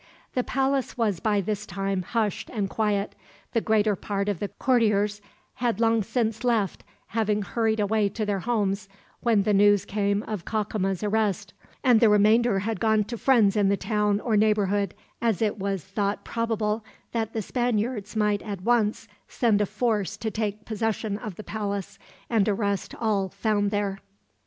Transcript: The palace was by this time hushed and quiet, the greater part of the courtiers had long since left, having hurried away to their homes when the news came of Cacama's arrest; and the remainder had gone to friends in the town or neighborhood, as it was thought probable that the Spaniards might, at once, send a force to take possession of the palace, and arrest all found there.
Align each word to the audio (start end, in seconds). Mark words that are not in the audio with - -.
The 0.33 0.43
palace 0.43 0.97
was 0.97 1.19
by 1.19 1.41
this 1.41 1.67
time 1.67 2.01
hushed 2.01 2.49
and 2.51 2.67
quiet, 2.67 3.13
the 3.53 3.61
greater 3.61 3.95
part 3.95 4.29
of 4.29 4.39
the 4.39 4.47
courtiers 4.47 5.21
had 5.57 5.79
long 5.79 6.01
since 6.01 6.43
left, 6.43 6.83
having 7.09 7.43
hurried 7.43 7.79
away 7.79 8.09
to 8.09 8.25
their 8.25 8.39
homes 8.39 8.89
when 9.19 9.43
the 9.43 9.53
news 9.53 9.85
came 9.85 10.23
of 10.23 10.43
Cacama's 10.43 11.03
arrest; 11.03 11.53
and 11.83 11.99
the 11.99 12.09
remainder 12.09 12.57
had 12.61 12.79
gone 12.79 13.03
to 13.03 13.15
friends 13.19 13.55
in 13.55 13.69
the 13.69 13.77
town 13.77 14.19
or 14.21 14.35
neighborhood, 14.35 14.95
as 15.21 15.39
it 15.39 15.59
was 15.59 15.83
thought 15.85 16.23
probable 16.25 16.83
that 17.11 17.33
the 17.33 17.43
Spaniards 17.43 18.15
might, 18.15 18.41
at 18.41 18.61
once, 18.63 19.07
send 19.27 19.61
a 19.61 19.67
force 19.67 20.17
to 20.17 20.31
take 20.31 20.65
possession 20.65 21.19
of 21.19 21.35
the 21.35 21.43
palace, 21.43 21.99
and 22.27 22.49
arrest 22.49 22.95
all 22.99 23.29
found 23.29 23.69
there. 23.69 23.99